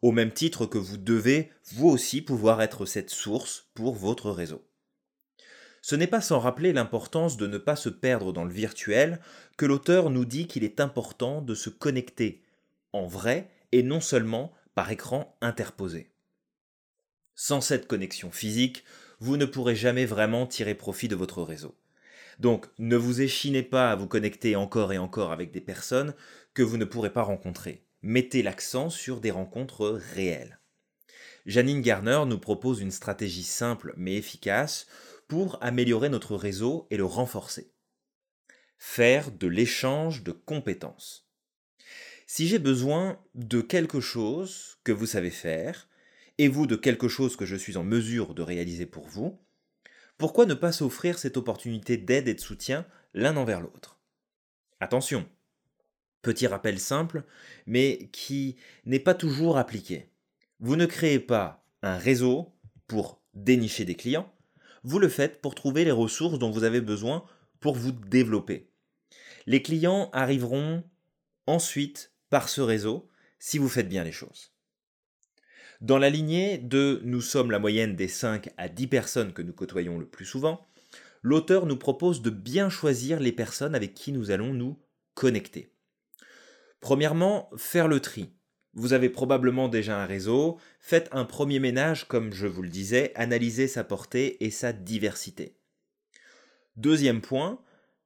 Au 0.00 0.12
même 0.12 0.32
titre 0.32 0.64
que 0.64 0.78
vous 0.78 0.96
devez, 0.96 1.50
vous 1.72 1.88
aussi, 1.88 2.22
pouvoir 2.22 2.62
être 2.62 2.86
cette 2.86 3.10
source 3.10 3.68
pour 3.74 3.96
votre 3.96 4.30
réseau. 4.30 4.67
Ce 5.82 5.94
n'est 5.94 6.06
pas 6.06 6.20
sans 6.20 6.38
rappeler 6.38 6.72
l'importance 6.72 7.36
de 7.36 7.46
ne 7.46 7.58
pas 7.58 7.76
se 7.76 7.88
perdre 7.88 8.32
dans 8.32 8.44
le 8.44 8.52
virtuel 8.52 9.20
que 9.56 9.66
l'auteur 9.66 10.10
nous 10.10 10.24
dit 10.24 10.46
qu'il 10.46 10.64
est 10.64 10.80
important 10.80 11.40
de 11.40 11.54
se 11.54 11.70
connecter 11.70 12.42
en 12.92 13.06
vrai 13.06 13.50
et 13.72 13.82
non 13.82 14.00
seulement 14.00 14.52
par 14.74 14.90
écran 14.90 15.36
interposé. 15.40 16.10
Sans 17.34 17.60
cette 17.60 17.86
connexion 17.86 18.30
physique, 18.30 18.84
vous 19.20 19.36
ne 19.36 19.44
pourrez 19.44 19.76
jamais 19.76 20.06
vraiment 20.06 20.46
tirer 20.46 20.74
profit 20.74 21.08
de 21.08 21.16
votre 21.16 21.42
réseau. 21.42 21.76
Donc 22.38 22.66
ne 22.78 22.96
vous 22.96 23.20
échinez 23.20 23.62
pas 23.62 23.90
à 23.90 23.96
vous 23.96 24.06
connecter 24.06 24.56
encore 24.56 24.92
et 24.92 24.98
encore 24.98 25.32
avec 25.32 25.50
des 25.50 25.60
personnes 25.60 26.14
que 26.54 26.62
vous 26.62 26.76
ne 26.76 26.84
pourrez 26.84 27.12
pas 27.12 27.22
rencontrer. 27.22 27.84
Mettez 28.02 28.42
l'accent 28.42 28.90
sur 28.90 29.20
des 29.20 29.32
rencontres 29.32 30.00
réelles. 30.14 30.60
Janine 31.46 31.82
Garner 31.82 32.22
nous 32.26 32.38
propose 32.38 32.80
une 32.80 32.90
stratégie 32.90 33.42
simple 33.42 33.94
mais 33.96 34.14
efficace 34.14 34.86
pour 35.28 35.62
améliorer 35.62 36.08
notre 36.08 36.34
réseau 36.34 36.86
et 36.90 36.96
le 36.96 37.04
renforcer. 37.04 37.72
Faire 38.78 39.30
de 39.30 39.46
l'échange 39.46 40.24
de 40.24 40.32
compétences. 40.32 41.28
Si 42.26 42.48
j'ai 42.48 42.58
besoin 42.58 43.20
de 43.34 43.60
quelque 43.60 44.00
chose 44.00 44.78
que 44.84 44.92
vous 44.92 45.06
savez 45.06 45.30
faire, 45.30 45.88
et 46.38 46.48
vous 46.48 46.66
de 46.66 46.76
quelque 46.76 47.08
chose 47.08 47.36
que 47.36 47.46
je 47.46 47.56
suis 47.56 47.76
en 47.76 47.84
mesure 47.84 48.34
de 48.34 48.42
réaliser 48.42 48.86
pour 48.86 49.06
vous, 49.06 49.38
pourquoi 50.16 50.46
ne 50.46 50.54
pas 50.54 50.72
s'offrir 50.72 51.18
cette 51.18 51.36
opportunité 51.36 51.96
d'aide 51.96 52.28
et 52.28 52.34
de 52.34 52.40
soutien 52.40 52.86
l'un 53.12 53.36
envers 53.36 53.60
l'autre? 53.60 54.00
Attention, 54.80 55.28
petit 56.22 56.46
rappel 56.46 56.78
simple, 56.78 57.24
mais 57.66 58.08
qui 58.12 58.56
n'est 58.84 59.00
pas 59.00 59.14
toujours 59.14 59.58
appliqué. 59.58 60.10
Vous 60.60 60.76
ne 60.76 60.86
créez 60.86 61.18
pas 61.20 61.64
un 61.82 61.98
réseau 61.98 62.54
pour 62.86 63.20
dénicher 63.34 63.84
des 63.84 63.94
clients, 63.94 64.32
vous 64.84 64.98
le 64.98 65.08
faites 65.08 65.40
pour 65.40 65.54
trouver 65.54 65.84
les 65.84 65.92
ressources 65.92 66.38
dont 66.38 66.50
vous 66.50 66.64
avez 66.64 66.80
besoin 66.80 67.24
pour 67.60 67.74
vous 67.74 67.92
développer. 67.92 68.70
Les 69.46 69.62
clients 69.62 70.10
arriveront 70.12 70.84
ensuite 71.46 72.12
par 72.30 72.48
ce 72.48 72.60
réseau 72.60 73.08
si 73.38 73.58
vous 73.58 73.68
faites 73.68 73.88
bien 73.88 74.04
les 74.04 74.12
choses. 74.12 74.52
Dans 75.80 75.98
la 75.98 76.10
lignée 76.10 76.58
de 76.58 77.00
nous 77.04 77.20
sommes 77.20 77.50
la 77.50 77.58
moyenne 77.58 77.94
des 77.94 78.08
5 78.08 78.50
à 78.56 78.68
10 78.68 78.86
personnes 78.88 79.32
que 79.32 79.42
nous 79.42 79.52
côtoyons 79.52 79.98
le 79.98 80.06
plus 80.06 80.24
souvent, 80.24 80.66
l'auteur 81.22 81.66
nous 81.66 81.76
propose 81.76 82.20
de 82.20 82.30
bien 82.30 82.68
choisir 82.68 83.20
les 83.20 83.32
personnes 83.32 83.74
avec 83.74 83.94
qui 83.94 84.12
nous 84.12 84.30
allons 84.30 84.52
nous 84.52 84.76
connecter. 85.14 85.72
Premièrement, 86.80 87.50
faire 87.56 87.88
le 87.88 88.00
tri. 88.00 88.30
Vous 88.74 88.92
avez 88.92 89.08
probablement 89.08 89.68
déjà 89.68 90.00
un 90.02 90.06
réseau, 90.06 90.58
faites 90.80 91.08
un 91.12 91.24
premier 91.24 91.58
ménage 91.58 92.06
comme 92.06 92.32
je 92.32 92.46
vous 92.46 92.62
le 92.62 92.68
disais, 92.68 93.12
analysez 93.14 93.66
sa 93.66 93.84
portée 93.84 94.44
et 94.44 94.50
sa 94.50 94.72
diversité. 94.72 95.56
Deuxième 96.76 97.20
point, 97.20 97.60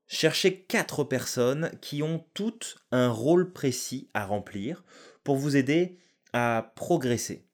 cherchez 0.06 0.60
quatre 0.62 1.04
personnes 1.04 1.70
qui 1.80 2.02
ont 2.02 2.24
toutes 2.32 2.78
un 2.90 3.10
rôle 3.10 3.52
précis 3.52 4.08
à 4.14 4.24
remplir 4.24 4.84
pour 5.24 5.36
vous 5.36 5.56
aider 5.56 5.98
à 6.32 6.72
progresser. 6.74 7.44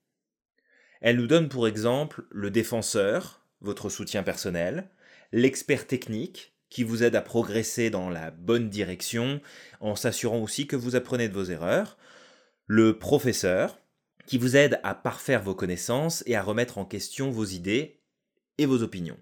Elle 1.01 1.17
nous 1.17 1.27
donne 1.27 1.49
pour 1.49 1.67
exemple 1.67 2.25
le 2.31 2.51
défenseur, 2.51 3.43
votre 3.61 3.89
soutien 3.89 4.23
personnel, 4.23 4.89
l'expert 5.33 5.87
technique, 5.87 6.55
qui 6.71 6.85
vous 6.85 7.03
aide 7.03 7.17
à 7.17 7.23
progresser 7.23 7.91
dans 7.91 8.11
la 8.11 8.31
bonne 8.31 8.69
direction 8.69 9.41
en 9.81 9.97
s'assurant 9.97 10.41
aussi 10.41 10.67
que 10.67 10.77
vous 10.77 10.97
apprenez 10.97 11.29
de 11.29 11.35
vos 11.35 11.45
erreurs, 11.45 11.97
le 12.69 12.99
professeur, 12.99 13.81
qui 14.27 14.37
vous 14.37 14.55
aide 14.55 14.79
à 14.85 14.95
parfaire 14.95 15.43
vos 15.43 15.55
connaissances 15.55 16.23
et 16.27 16.37
à 16.37 16.43
remettre 16.43 16.77
en 16.77 16.85
question 16.85 17.31
vos 17.31 17.47
idées 17.47 17.99
et 18.59 18.67
vos 18.67 18.83
opinions, 18.83 19.19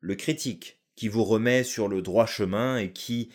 le 0.00 0.16
critique, 0.16 0.80
qui 0.96 1.08
vous 1.08 1.24
remet 1.24 1.62
sur 1.62 1.88
le 1.88 2.02
droit 2.02 2.26
chemin 2.26 2.76
et 2.76 2.92
qui 2.92 3.30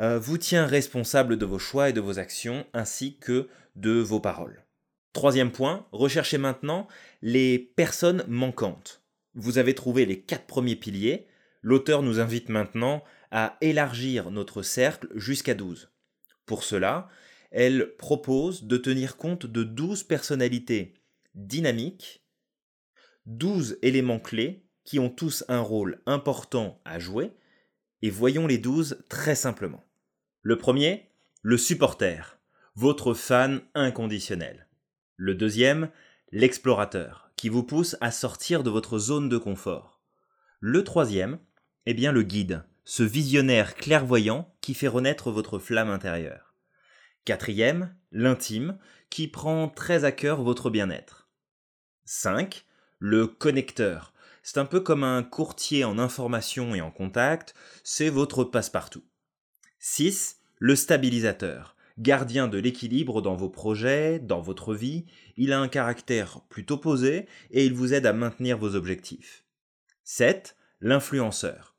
euh, 0.00 0.18
vous 0.18 0.38
tient 0.38 0.66
responsable 0.66 1.36
de 1.36 1.44
vos 1.44 1.58
choix 1.58 1.90
et 1.90 1.92
de 1.92 2.00
vos 2.00 2.18
actions 2.18 2.66
ainsi 2.72 3.18
que 3.18 3.48
de 3.76 3.92
vos 3.92 4.18
paroles. 4.18 4.64
Troisième 5.12 5.52
point, 5.52 5.86
recherchez 5.92 6.38
maintenant 6.38 6.88
les 7.20 7.58
personnes 7.58 8.24
manquantes. 8.28 9.02
Vous 9.34 9.58
avez 9.58 9.74
trouvé 9.74 10.06
les 10.06 10.20
quatre 10.20 10.46
premiers 10.46 10.76
piliers. 10.76 11.26
L'auteur 11.60 12.02
nous 12.02 12.18
invite 12.18 12.48
maintenant 12.48 13.04
à 13.30 13.58
élargir 13.60 14.30
notre 14.30 14.62
cercle 14.62 15.08
jusqu'à 15.14 15.54
12. 15.54 15.90
Pour 16.46 16.64
cela, 16.64 17.08
elle 17.58 17.96
propose 17.96 18.64
de 18.64 18.76
tenir 18.76 19.16
compte 19.16 19.46
de 19.46 19.64
12 19.64 20.02
personnalités 20.02 20.92
dynamiques, 21.34 22.22
12 23.24 23.78
éléments 23.80 24.20
clés 24.20 24.66
qui 24.84 24.98
ont 24.98 25.08
tous 25.08 25.42
un 25.48 25.60
rôle 25.60 26.02
important 26.04 26.82
à 26.84 26.98
jouer, 26.98 27.32
et 28.02 28.10
voyons 28.10 28.46
les 28.46 28.58
12 28.58 29.04
très 29.08 29.34
simplement. 29.34 29.82
Le 30.42 30.58
premier, 30.58 31.08
le 31.40 31.56
supporter, 31.56 32.38
votre 32.74 33.14
fan 33.14 33.62
inconditionnel. 33.74 34.68
Le 35.16 35.34
deuxième, 35.34 35.88
l'explorateur, 36.32 37.30
qui 37.36 37.48
vous 37.48 37.62
pousse 37.62 37.96
à 38.02 38.10
sortir 38.10 38.64
de 38.64 38.70
votre 38.70 38.98
zone 38.98 39.30
de 39.30 39.38
confort. 39.38 40.02
Le 40.60 40.84
troisième, 40.84 41.38
eh 41.86 41.94
bien 41.94 42.12
le 42.12 42.22
guide, 42.22 42.64
ce 42.84 43.02
visionnaire 43.02 43.76
clairvoyant 43.76 44.54
qui 44.60 44.74
fait 44.74 44.88
renaître 44.88 45.30
votre 45.30 45.58
flamme 45.58 45.88
intérieure. 45.88 46.45
Quatrième, 47.26 47.92
l'intime, 48.12 48.78
qui 49.10 49.26
prend 49.26 49.68
très 49.68 50.04
à 50.04 50.12
cœur 50.12 50.42
votre 50.42 50.70
bien-être. 50.70 51.28
5. 52.04 52.64
Le 53.00 53.26
connecteur. 53.26 54.14
C'est 54.44 54.58
un 54.58 54.64
peu 54.64 54.78
comme 54.78 55.02
un 55.02 55.24
courtier 55.24 55.82
en 55.82 55.98
information 55.98 56.76
et 56.76 56.80
en 56.80 56.92
contact, 56.92 57.56
c'est 57.82 58.10
votre 58.10 58.44
passe-partout. 58.44 59.02
6. 59.80 60.38
Le 60.60 60.76
stabilisateur. 60.76 61.74
Gardien 61.98 62.46
de 62.46 62.58
l'équilibre 62.58 63.20
dans 63.20 63.34
vos 63.34 63.50
projets, 63.50 64.20
dans 64.20 64.40
votre 64.40 64.72
vie, 64.72 65.06
il 65.36 65.52
a 65.52 65.58
un 65.58 65.66
caractère 65.66 66.42
plutôt 66.48 66.78
posé 66.78 67.26
et 67.50 67.66
il 67.66 67.74
vous 67.74 67.92
aide 67.92 68.06
à 68.06 68.12
maintenir 68.12 68.56
vos 68.56 68.76
objectifs. 68.76 69.44
7. 70.04 70.56
L'influenceur 70.80 71.76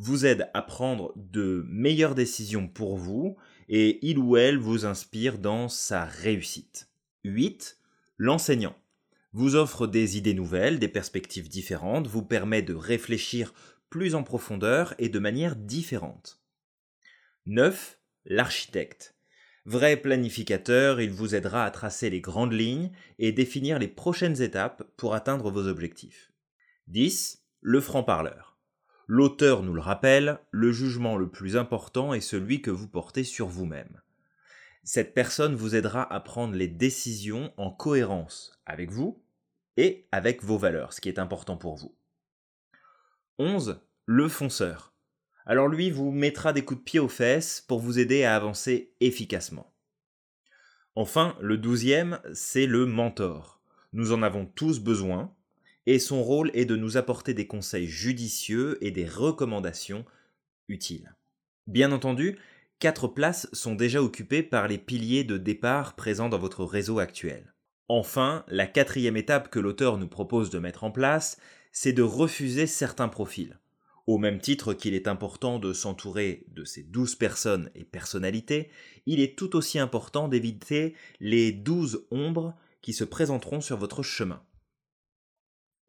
vous 0.00 0.24
aide 0.24 0.50
à 0.54 0.62
prendre 0.62 1.12
de 1.16 1.64
meilleures 1.68 2.14
décisions 2.14 2.68
pour 2.68 2.96
vous 2.96 3.36
et 3.70 4.00
il 4.02 4.18
ou 4.18 4.36
elle 4.36 4.58
vous 4.58 4.84
inspire 4.84 5.38
dans 5.38 5.68
sa 5.68 6.04
réussite. 6.04 6.88
8. 7.24 7.78
L'enseignant 8.18 8.76
vous 9.32 9.54
offre 9.54 9.86
des 9.86 10.18
idées 10.18 10.34
nouvelles, 10.34 10.80
des 10.80 10.88
perspectives 10.88 11.48
différentes, 11.48 12.08
vous 12.08 12.24
permet 12.24 12.62
de 12.62 12.74
réfléchir 12.74 13.54
plus 13.88 14.16
en 14.16 14.24
profondeur 14.24 14.94
et 14.98 15.08
de 15.08 15.20
manière 15.20 15.54
différente. 15.54 16.40
9. 17.46 17.98
L'architecte. 18.24 19.14
Vrai 19.66 19.96
planificateur, 19.96 21.00
il 21.00 21.10
vous 21.10 21.36
aidera 21.36 21.64
à 21.64 21.70
tracer 21.70 22.10
les 22.10 22.20
grandes 22.20 22.52
lignes 22.52 22.90
et 23.20 23.30
définir 23.30 23.78
les 23.78 23.88
prochaines 23.88 24.42
étapes 24.42 24.82
pour 24.96 25.14
atteindre 25.14 25.48
vos 25.52 25.68
objectifs. 25.68 26.32
10. 26.88 27.44
Le 27.60 27.80
franc-parleur. 27.80 28.49
L'auteur 29.12 29.64
nous 29.64 29.74
le 29.74 29.80
rappelle, 29.80 30.38
le 30.52 30.70
jugement 30.70 31.16
le 31.16 31.28
plus 31.28 31.56
important 31.56 32.14
est 32.14 32.20
celui 32.20 32.62
que 32.62 32.70
vous 32.70 32.86
portez 32.86 33.24
sur 33.24 33.48
vous-même. 33.48 34.00
Cette 34.84 35.14
personne 35.14 35.56
vous 35.56 35.74
aidera 35.74 36.04
à 36.14 36.20
prendre 36.20 36.54
les 36.54 36.68
décisions 36.68 37.52
en 37.56 37.72
cohérence 37.72 38.52
avec 38.66 38.92
vous 38.92 39.20
et 39.76 40.06
avec 40.12 40.44
vos 40.44 40.58
valeurs, 40.58 40.92
ce 40.92 41.00
qui 41.00 41.08
est 41.08 41.18
important 41.18 41.56
pour 41.56 41.74
vous. 41.74 41.92
11. 43.40 43.80
Le 44.06 44.28
fonceur. 44.28 44.92
Alors 45.44 45.66
lui 45.66 45.90
vous 45.90 46.12
mettra 46.12 46.52
des 46.52 46.64
coups 46.64 46.78
de 46.78 46.84
pied 46.84 47.00
aux 47.00 47.08
fesses 47.08 47.64
pour 47.66 47.80
vous 47.80 47.98
aider 47.98 48.22
à 48.22 48.36
avancer 48.36 48.94
efficacement. 49.00 49.74
Enfin, 50.94 51.36
le 51.40 51.58
douzième, 51.58 52.20
c'est 52.32 52.66
le 52.66 52.86
mentor. 52.86 53.60
Nous 53.92 54.12
en 54.12 54.22
avons 54.22 54.46
tous 54.46 54.78
besoin, 54.78 55.34
et 55.90 55.98
son 55.98 56.22
rôle 56.22 56.52
est 56.54 56.66
de 56.66 56.76
nous 56.76 56.96
apporter 56.96 57.34
des 57.34 57.48
conseils 57.48 57.88
judicieux 57.88 58.78
et 58.80 58.92
des 58.92 59.06
recommandations 59.06 60.04
utiles. 60.68 61.16
Bien 61.66 61.90
entendu, 61.90 62.38
quatre 62.78 63.08
places 63.08 63.48
sont 63.52 63.74
déjà 63.74 64.00
occupées 64.00 64.44
par 64.44 64.68
les 64.68 64.78
piliers 64.78 65.24
de 65.24 65.36
départ 65.36 65.96
présents 65.96 66.28
dans 66.28 66.38
votre 66.38 66.64
réseau 66.64 67.00
actuel. 67.00 67.54
Enfin, 67.88 68.44
la 68.46 68.68
quatrième 68.68 69.16
étape 69.16 69.50
que 69.50 69.58
l'auteur 69.58 69.98
nous 69.98 70.06
propose 70.06 70.48
de 70.50 70.60
mettre 70.60 70.84
en 70.84 70.92
place, 70.92 71.38
c'est 71.72 71.92
de 71.92 72.02
refuser 72.02 72.68
certains 72.68 73.08
profils. 73.08 73.58
Au 74.06 74.16
même 74.16 74.38
titre 74.38 74.74
qu'il 74.74 74.94
est 74.94 75.08
important 75.08 75.58
de 75.58 75.72
s'entourer 75.72 76.44
de 76.52 76.62
ces 76.62 76.84
douze 76.84 77.16
personnes 77.16 77.68
et 77.74 77.82
personnalités, 77.82 78.70
il 79.06 79.18
est 79.18 79.36
tout 79.36 79.56
aussi 79.56 79.80
important 79.80 80.28
d'éviter 80.28 80.94
les 81.18 81.50
douze 81.50 82.06
ombres 82.12 82.54
qui 82.80 82.92
se 82.92 83.02
présenteront 83.02 83.60
sur 83.60 83.76
votre 83.76 84.04
chemin. 84.04 84.40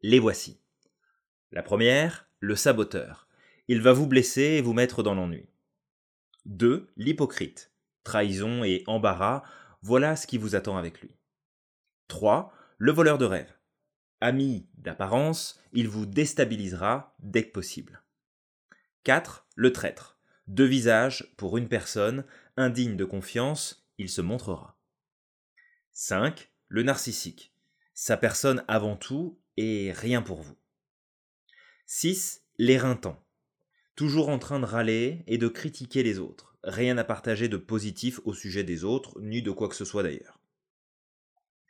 Les 0.04 0.18
voici. 0.18 0.60
La 1.52 1.62
première, 1.62 2.28
le 2.40 2.56
saboteur. 2.56 3.28
Il 3.68 3.80
va 3.80 3.92
vous 3.92 4.08
blesser 4.08 4.42
et 4.42 4.60
vous 4.60 4.72
mettre 4.72 5.04
dans 5.04 5.14
l'ennui. 5.14 5.48
2. 6.46 6.92
L'hypocrite. 6.96 7.70
Trahison 8.02 8.64
et 8.64 8.82
embarras, 8.88 9.44
voilà 9.80 10.16
ce 10.16 10.26
qui 10.26 10.38
vous 10.38 10.56
attend 10.56 10.76
avec 10.76 11.00
lui. 11.00 11.14
3. 12.08 12.52
Le 12.78 12.90
voleur 12.90 13.16
de 13.16 13.26
rêve. 13.26 13.54
Ami 14.20 14.68
d'apparence, 14.74 15.60
il 15.72 15.86
vous 15.86 16.04
déstabilisera 16.04 17.14
dès 17.20 17.44
que 17.44 17.52
possible. 17.52 18.02
4. 19.04 19.46
Le 19.54 19.72
traître. 19.72 20.18
Deux 20.48 20.66
visages 20.66 21.32
pour 21.36 21.58
une 21.58 21.68
personne, 21.68 22.24
indigne 22.56 22.96
de 22.96 23.04
confiance, 23.04 23.88
il 23.98 24.08
se 24.08 24.20
montrera. 24.20 24.80
5. 25.92 26.50
Le 26.66 26.82
narcissique. 26.82 27.54
Sa 27.94 28.16
personne 28.16 28.64
avant 28.66 28.96
tout 28.96 29.38
et 29.56 29.92
rien 29.92 30.22
pour 30.22 30.42
vous. 30.42 30.56
6. 31.86 32.42
L'éreintant. 32.58 33.22
Toujours 33.96 34.28
en 34.28 34.38
train 34.38 34.60
de 34.60 34.64
râler 34.64 35.24
et 35.26 35.38
de 35.38 35.48
critiquer 35.48 36.02
les 36.02 36.18
autres. 36.18 36.56
Rien 36.64 36.96
à 36.96 37.04
partager 37.04 37.48
de 37.48 37.56
positif 37.56 38.20
au 38.24 38.34
sujet 38.34 38.64
des 38.64 38.84
autres, 38.84 39.20
ni 39.20 39.42
de 39.42 39.50
quoi 39.50 39.68
que 39.68 39.74
ce 39.74 39.84
soit 39.84 40.02
d'ailleurs. 40.02 40.40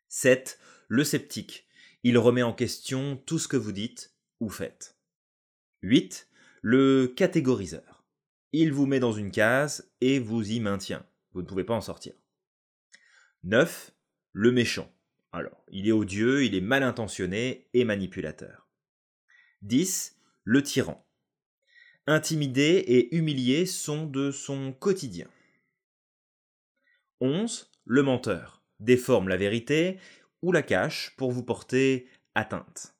7. 0.09 0.59
Le 0.89 1.05
sceptique. 1.05 1.67
Il 2.05 2.19
remet 2.19 2.43
en 2.43 2.53
question 2.53 3.17
tout 3.17 3.39
ce 3.39 3.49
que 3.49 3.57
vous 3.57 3.73
dites 3.73 4.15
ou 4.41 4.51
faites. 4.51 4.97
8. 5.83 6.29
Le 6.61 7.07
catégoriseur. 7.07 8.05
Il 8.53 8.73
vous 8.73 8.87
met 8.87 9.01
dans 9.01 9.13
une 9.13 9.31
case 9.31 9.91
et 10.01 10.19
vous 10.19 10.51
y 10.51 10.61
maintient. 10.61 11.07
Vous 11.33 11.43
ne 11.43 11.47
pouvez 11.47 11.65
pas 11.65 11.75
en 11.75 11.81
sortir. 11.81 12.13
9. 13.45 13.93
Le 14.33 14.53
méchant. 14.53 14.93
Alors, 15.33 15.65
il 15.69 15.89
est 15.89 15.93
odieux, 15.93 16.45
il 16.45 16.55
est 16.55 16.61
mal 16.61 16.83
intentionné 16.83 17.67
et 17.73 17.85
manipulateur. 17.85 18.69
10. 19.63 20.19
Le 20.45 20.63
tyran. 20.63 21.07
Intimidé 22.07 22.85
et 22.87 23.17
humilié 23.17 23.65
sont 23.65 24.07
de 24.07 24.31
son 24.31 24.73
quotidien. 24.73 25.29
11. 27.21 27.71
Le 27.85 28.03
menteur. 28.03 28.63
Déforme 28.81 29.29
la 29.29 29.37
vérité 29.37 29.99
ou 30.43 30.53
la 30.53 30.63
cache 30.63 31.15
pour 31.17 31.31
vous 31.31 31.45
porter 31.45 32.09
atteinte. 32.35 32.95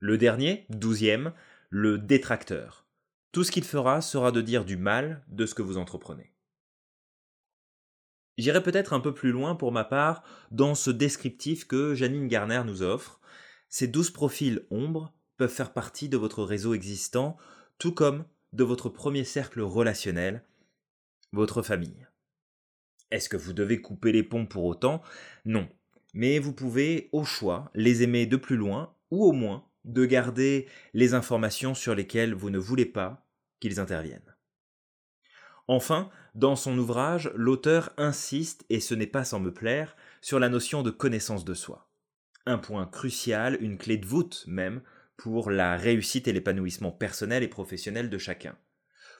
Le 0.00 0.18
dernier, 0.18 0.66
douzième, 0.68 1.32
le 1.70 1.96
détracteur. 1.96 2.86
Tout 3.32 3.44
ce 3.44 3.52
qu'il 3.52 3.64
fera 3.64 4.02
sera 4.02 4.32
de 4.32 4.40
dire 4.40 4.64
du 4.64 4.76
mal 4.76 5.24
de 5.28 5.46
ce 5.46 5.54
que 5.54 5.62
vous 5.62 5.78
entreprenez. 5.78 6.34
J'irai 8.40 8.62
peut-être 8.62 8.94
un 8.94 9.00
peu 9.00 9.12
plus 9.12 9.32
loin 9.32 9.54
pour 9.54 9.70
ma 9.70 9.84
part 9.84 10.22
dans 10.50 10.74
ce 10.74 10.90
descriptif 10.90 11.66
que 11.66 11.94
Janine 11.94 12.26
Garner 12.26 12.62
nous 12.64 12.80
offre. 12.80 13.20
Ces 13.68 13.86
douze 13.86 14.10
profils 14.10 14.66
ombres 14.70 15.12
peuvent 15.36 15.52
faire 15.52 15.74
partie 15.74 16.08
de 16.08 16.16
votre 16.16 16.42
réseau 16.42 16.72
existant, 16.72 17.36
tout 17.78 17.92
comme 17.92 18.24
de 18.54 18.64
votre 18.64 18.88
premier 18.88 19.24
cercle 19.24 19.60
relationnel, 19.60 20.42
votre 21.32 21.60
famille. 21.60 22.06
Est-ce 23.10 23.28
que 23.28 23.36
vous 23.36 23.52
devez 23.52 23.82
couper 23.82 24.10
les 24.10 24.22
ponts 24.22 24.46
pour 24.46 24.64
autant? 24.64 25.02
Non. 25.44 25.68
Mais 26.14 26.38
vous 26.38 26.54
pouvez, 26.54 27.10
au 27.12 27.24
choix, 27.24 27.70
les 27.74 28.02
aimer 28.02 28.24
de 28.24 28.38
plus 28.38 28.56
loin, 28.56 28.96
ou 29.10 29.22
au 29.26 29.32
moins 29.32 29.66
de 29.84 30.06
garder 30.06 30.66
les 30.94 31.12
informations 31.12 31.74
sur 31.74 31.94
lesquelles 31.94 32.32
vous 32.32 32.48
ne 32.48 32.58
voulez 32.58 32.86
pas 32.86 33.28
qu'ils 33.60 33.80
interviennent. 33.80 34.34
Enfin, 35.68 36.10
dans 36.34 36.56
son 36.56 36.76
ouvrage, 36.78 37.30
l'auteur 37.34 37.90
insiste, 37.96 38.64
et 38.70 38.80
ce 38.80 38.94
n'est 38.94 39.06
pas 39.06 39.24
sans 39.24 39.40
me 39.40 39.52
plaire, 39.52 39.96
sur 40.20 40.38
la 40.38 40.48
notion 40.48 40.82
de 40.82 40.90
connaissance 40.90 41.44
de 41.44 41.54
soi. 41.54 41.88
Un 42.46 42.58
point 42.58 42.86
crucial, 42.86 43.56
une 43.60 43.78
clé 43.78 43.96
de 43.96 44.06
voûte 44.06 44.44
même, 44.46 44.82
pour 45.16 45.50
la 45.50 45.76
réussite 45.76 46.28
et 46.28 46.32
l'épanouissement 46.32 46.92
personnel 46.92 47.42
et 47.42 47.48
professionnel 47.48 48.08
de 48.08 48.18
chacun. 48.18 48.56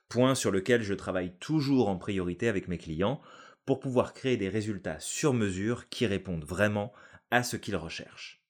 Point 0.08 0.34
sur 0.34 0.50
lequel 0.50 0.82
je 0.82 0.94
travaille 0.94 1.36
toujours 1.38 1.88
en 1.88 1.96
priorité 1.96 2.48
avec 2.48 2.68
mes 2.68 2.78
clients 2.78 3.20
pour 3.66 3.80
pouvoir 3.80 4.14
créer 4.14 4.36
des 4.36 4.48
résultats 4.48 4.98
sur 4.98 5.34
mesure 5.34 5.88
qui 5.88 6.06
répondent 6.06 6.44
vraiment 6.44 6.92
à 7.30 7.42
ce 7.42 7.56
qu'ils 7.56 7.76
recherchent. 7.76 8.42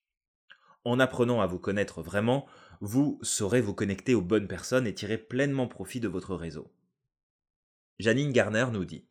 En 0.85 0.99
apprenant 0.99 1.41
à 1.41 1.47
vous 1.47 1.59
connaître 1.59 2.03
vraiment, 2.03 2.47
vous 2.81 3.19
saurez 3.21 3.61
vous 3.61 3.75
connecter 3.75 4.15
aux 4.15 4.23
bonnes 4.23 4.49
personnes 4.49 4.87
et 4.87 4.95
tirer 4.95 5.19
pleinement 5.19 5.67
profit 5.67 6.01
de 6.01 6.09
votre 6.09 6.35
réseau. 6.35 6.73
Janine 8.01 8.33
Garner 8.33 8.65
nous 8.73 8.87
dit 8.87 9.05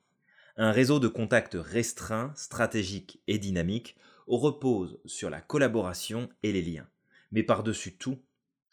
Un 0.58 0.72
réseau 0.72 1.00
de 1.00 1.08
contacts 1.08 1.56
restreint, 1.56 2.34
stratégique 2.36 3.22
et 3.28 3.38
dynamique 3.38 3.96
repose 4.26 5.00
sur 5.06 5.30
la 5.30 5.42
collaboration 5.42 6.28
et 6.42 6.52
les 6.52 6.64
liens. 6.64 6.88
Mais 7.32 7.44
par-dessus 7.44 7.98
tout, 7.98 8.18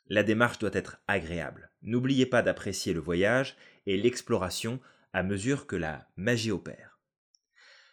la 0.08 0.22
démarche 0.22 0.58
doit 0.58 0.70
être 0.72 1.02
agréable. 1.06 1.70
N'oubliez 1.82 2.24
pas 2.24 2.40
d'apprécier 2.40 2.94
le 2.94 3.00
voyage 3.00 3.58
et 3.84 3.98
l'exploration 3.98 4.80
à 5.12 5.22
mesure 5.22 5.66
que 5.66 5.76
la 5.76 6.08
magie 6.16 6.50
opère. 6.50 6.98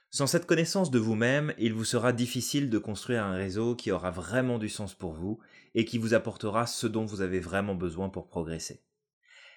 Sans 0.10 0.26
cette 0.26 0.46
connaissance 0.46 0.92
de 0.92 1.00
vous-même, 1.00 1.54
il 1.58 1.74
vous 1.74 1.84
sera 1.84 2.14
difficile 2.14 2.70
de 2.70 2.78
construire 2.78 3.26
un 3.26 3.36
réseau 3.36 3.76
qui 3.76 3.92
aura 3.92 4.12
vraiment 4.12 4.60
du 4.60 4.70
sens 4.70 4.94
pour 4.94 5.12
vous 5.12 5.42
et 5.76 5.84
qui 5.84 5.98
vous 5.98 6.14
apportera 6.14 6.68
ce 6.68 6.88
dont 6.88 7.04
vous 7.04 7.20
avez 7.20 7.42
vraiment 7.42 7.76
besoin 7.76 8.08
pour 8.08 8.30
progresser. 8.30 8.82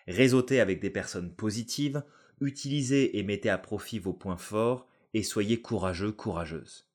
Réseautez 0.09 0.59
avec 0.59 0.81
des 0.81 0.91
personnes 0.91 1.33
positives, 1.33 2.03
utilisez 2.41 3.19
et 3.19 3.23
mettez 3.23 3.51
à 3.51 3.59
profit 3.59 3.99
vos 3.99 4.13
points 4.13 4.37
forts 4.37 4.87
et 5.15 5.23
soyez 5.23 5.61
courageux, 5.61 6.13
courageuses. 6.13 6.89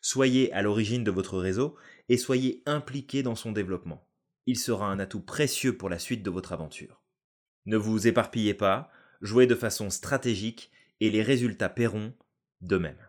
Soyez 0.00 0.52
à 0.52 0.62
l'origine 0.62 1.04
de 1.04 1.10
votre 1.10 1.38
réseau 1.38 1.76
et 2.08 2.16
soyez 2.16 2.62
impliqués 2.66 3.22
dans 3.22 3.34
son 3.34 3.52
développement. 3.52 4.08
Il 4.46 4.58
sera 4.58 4.86
un 4.86 4.98
atout 4.98 5.20
précieux 5.20 5.76
pour 5.76 5.88
la 5.88 5.98
suite 5.98 6.22
de 6.22 6.30
votre 6.30 6.52
aventure. 6.52 7.02
Ne 7.64 7.76
vous 7.76 8.06
éparpillez 8.06 8.54
pas, 8.54 8.90
jouez 9.20 9.46
de 9.46 9.54
façon 9.54 9.90
stratégique 9.90 10.70
et 11.00 11.10
les 11.10 11.22
résultats 11.22 11.68
paieront 11.68 12.14
d'eux-mêmes. 12.60 13.08